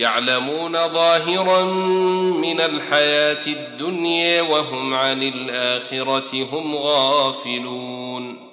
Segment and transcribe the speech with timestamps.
[0.00, 1.64] يعلمون ظاهرا
[2.32, 8.50] من الحياة الدنيا وهم عن الآخرة هم غافلون.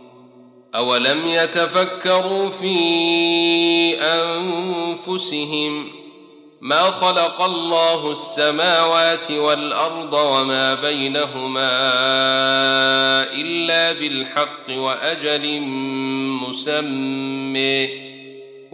[0.76, 2.78] أولم يتفكروا في
[4.02, 5.88] أنفسهم
[6.62, 11.70] ما خلق الله السماوات والأرض وما بينهما
[13.34, 15.61] إلا بالحق وأجل
[16.42, 18.06] مسمى.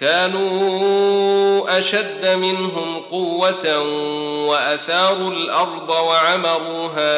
[0.00, 3.82] كانوا أشد منهم قوة
[4.48, 7.08] وأثاروا الأرض وعمروها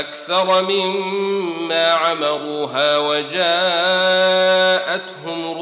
[0.00, 3.38] أكثر مما عمروها وجاءتهم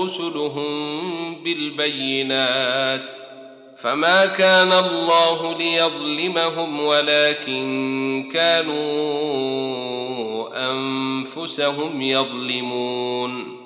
[0.03, 3.11] رسلهم بالبينات
[3.77, 8.87] فما كان الله ليظلمهم ولكن كانوا
[10.71, 13.66] أنفسهم يظلمون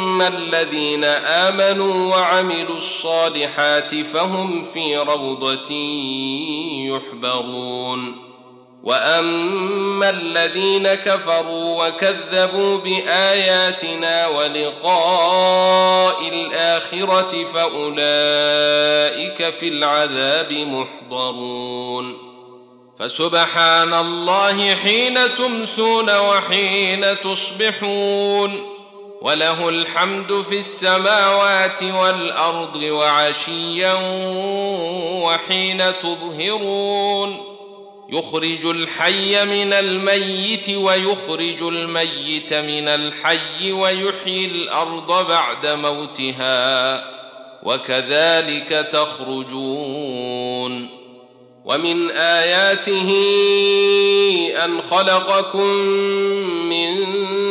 [0.21, 5.73] فاما الذين آمنوا وعملوا الصالحات فهم في روضة
[6.95, 8.31] يحبرون.
[8.83, 22.17] وأما الذين كفروا وكذبوا بآياتنا ولقاء الآخرة فأولئك في العذاب محضرون.
[22.99, 28.70] فسبحان الله حين تمسون وحين تصبحون.
[29.21, 33.93] وله الحمد في السماوات والأرض وعشيا
[35.23, 37.37] وحين تظهرون.
[38.09, 47.03] يخرج الحي من الميت ويخرج الميت من الحي ويحيي الأرض بعد موتها
[47.63, 50.89] وكذلك تخرجون.
[51.65, 53.11] ومن آياته
[54.65, 55.67] أن خلقكم
[56.69, 57.05] من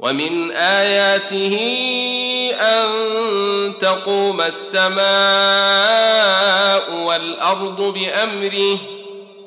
[0.00, 1.56] ومن آياته
[2.60, 2.88] أن
[3.78, 4.96] تقوم السماء
[7.04, 8.78] والأرض بأمره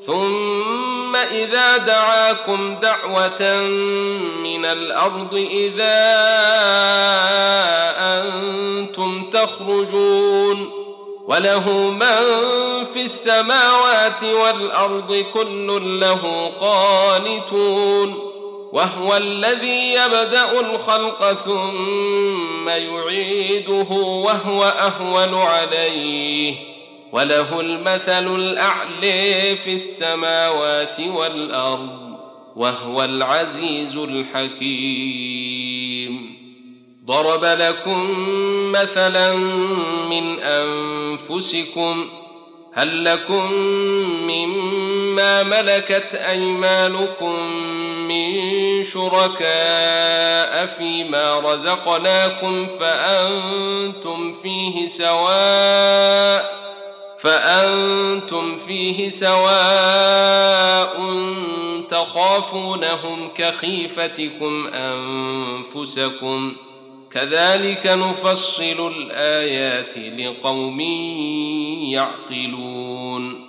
[0.02, 3.56] ثم إذا دعاكم دعوة
[4.44, 6.00] من الأرض إذا
[8.00, 10.72] أنتم تخرجون.
[11.28, 12.18] وله من
[12.94, 18.39] في السماوات والأرض كل له قانتون.
[18.74, 26.56] وهو الذي يبدأ الخلق ثم يعيده وهو أهون عليه.
[27.12, 32.18] وله المثل الاعلي في السماوات والأرض
[32.56, 35.50] وهو العزيز الحكيم.
[37.06, 38.16] ضرب لكم
[38.72, 39.34] مثلا
[40.10, 42.10] من أنفسكم
[42.74, 43.54] هل لكم
[44.28, 47.40] مما ملكت أيمانكم
[48.10, 56.60] من شركاء فيما رزقناكم فأنتم فيه سواء
[57.20, 61.00] فأنتم فيه سواء
[61.90, 66.56] تخافونهم كخيفتكم أنفسكم
[67.12, 70.82] كذلك نفصل الآيات لقوم
[71.92, 73.49] يعقلون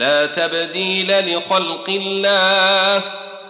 [0.00, 3.02] لا تبديل لخلق الله.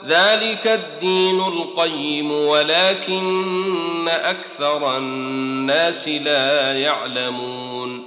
[0.07, 8.05] ذلك الدين القيم ولكن أكثر الناس لا يعلمون.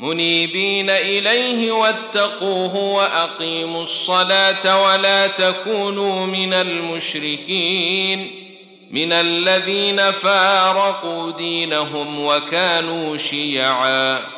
[0.00, 8.44] منيبين إليه واتقوه وأقيموا الصلاة ولا تكونوا من المشركين.
[8.90, 14.37] من الذين فارقوا دينهم وكانوا شيعا.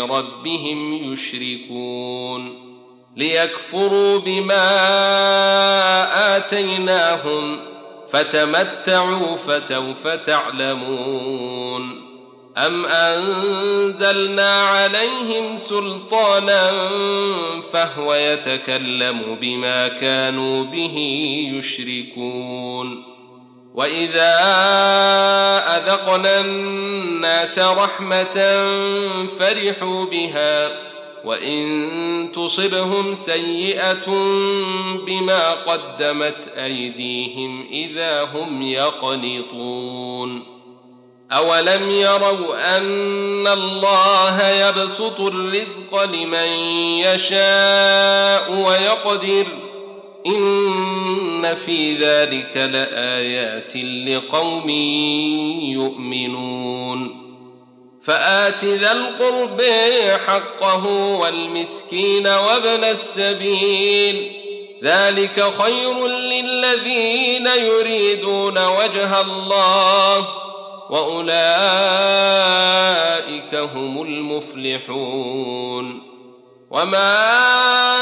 [0.00, 2.72] بربهم يشركون
[3.16, 4.66] ليكفروا بما
[6.36, 7.60] آتيناهم
[8.08, 12.02] فتمتعوا فسوف تعلمون
[12.56, 16.72] أم أنزلنا عليهم سلطانا
[17.72, 20.96] فهو يتكلم بما كانوا به
[21.54, 23.11] يشركون
[23.74, 24.38] واذا
[25.76, 28.64] اذقنا الناس رحمه
[29.38, 30.70] فرحوا بها
[31.24, 34.06] وان تصبهم سيئه
[35.06, 40.42] بما قدمت ايديهم اذا هم يقنطون
[41.32, 46.48] اولم يروا ان الله يبسط الرزق لمن
[46.98, 49.46] يشاء ويقدر
[50.26, 54.70] إن في ذلك لآيات لقوم
[55.60, 57.22] يؤمنون.
[58.02, 59.62] فآت ذا القرب
[60.26, 60.86] حقه
[61.18, 64.32] والمسكين وابن السبيل.
[64.84, 70.28] ذلك خير للذين يريدون وجه الله
[70.90, 71.34] وأولئك
[73.54, 76.02] هم المفلحون.
[76.70, 78.01] وما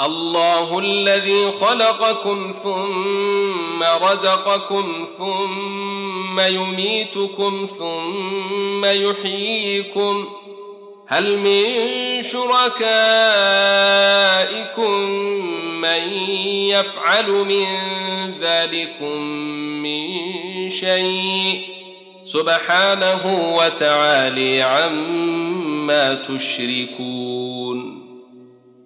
[0.00, 10.28] الله الذي خلقكم ثم رزقكم ثم يميتكم ثم يحييكم
[11.06, 12.90] هل من شركائكم
[15.80, 16.12] من
[16.68, 17.66] يفعل من
[18.40, 19.20] ذلكم
[19.82, 20.10] من
[20.70, 21.60] شيء
[22.24, 27.53] سبحانه وتعالي عما تشركون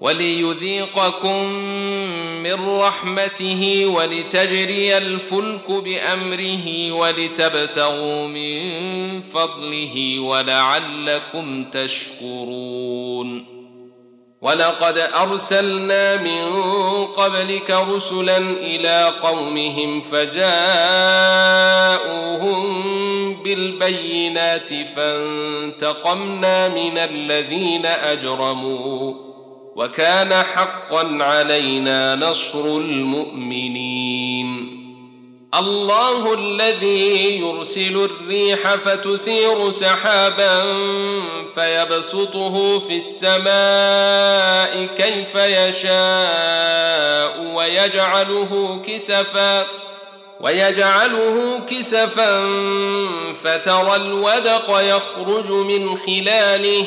[0.00, 1.44] وليذيقكم
[2.42, 8.60] من رحمته ولتجري الفلك بأمره ولتبتغوا من
[9.20, 13.58] فضله ولعلكم تشكرون.
[14.40, 16.52] ولقد أرسلنا من
[17.04, 20.48] قبلك رسلا إلى قومهم فجاءوهم
[23.42, 29.27] بالبينات فانتقمنا من الذين أجرموا.
[29.78, 34.08] وكان حقا علينا نصر المؤمنين.
[35.54, 40.62] الله الذي يرسل الريح فتثير سحابا
[41.54, 45.92] فيبسطه في السماء كيف يشاء
[47.54, 49.66] ويجعله كسفا
[50.40, 52.40] ويجعله كسفا
[53.44, 56.86] فترى الودق يخرج من خلاله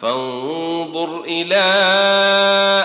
[0.00, 1.64] فانظر إلى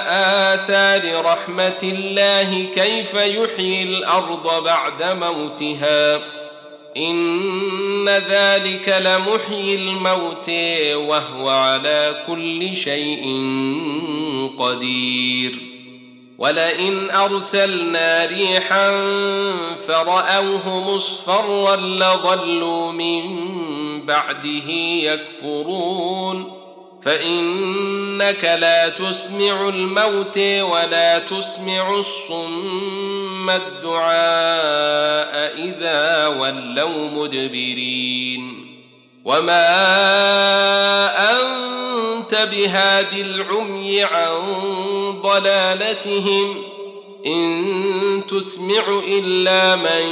[0.07, 6.15] آثار رحمة الله كيف يحيي الأرض بعد موتها.
[6.97, 10.49] إن ذلك لمحيي الموت
[10.93, 13.23] وهو على كل شيء
[14.59, 15.59] قدير.
[16.37, 18.91] ولئن أرسلنا ريحا
[19.87, 23.21] فرأوه مصفرا لظلوا من
[24.05, 24.69] بعده
[25.03, 26.58] يكفرون.
[27.01, 34.09] فإنك لا تسمع الموت ولا تسمع الصم الدعاء
[35.57, 38.65] إذا ولوا مدبرين.
[39.25, 39.69] وما
[41.31, 44.41] أنت بهاد العمي عن
[45.21, 46.63] ضلالتهم.
[47.25, 47.63] إن
[48.27, 50.07] تسمع إلا من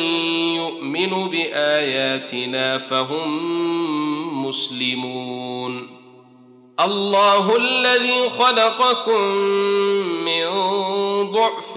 [0.56, 5.97] يؤمن بآياتنا فهم مسلمون.
[6.80, 9.32] الله الذي خلقكم
[10.26, 10.48] من
[11.32, 11.74] ضعف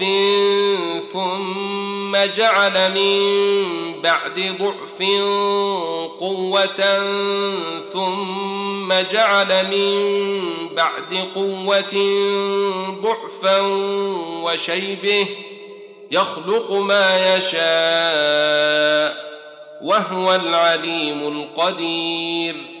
[1.13, 3.21] ثم جعل من
[4.01, 5.01] بعد ضعف
[6.19, 6.99] قوة
[7.93, 11.95] ثم جعل من بعد قوة
[13.01, 13.59] ضعفا
[14.43, 15.27] وشيبه
[16.11, 19.31] يخلق ما يشاء
[19.81, 22.80] وهو العليم القدير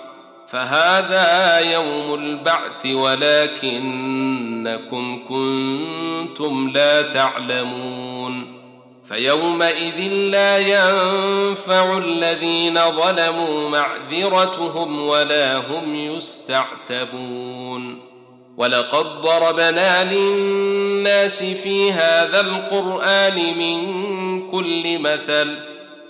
[0.51, 3.79] فهذا يوم البعث ولكنكم
[5.29, 8.61] كنتم لا تعلمون
[9.05, 17.31] فيومئذ لا ينفع الذين ظلموا معذرتهم ولا هم يستعتبون
[18.57, 23.81] ولقد ضربنا للناس في هذا القرآن من
[24.51, 25.71] كل مثل